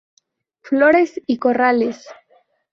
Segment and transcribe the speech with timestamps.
[0.61, 2.07] Flores y Corrales.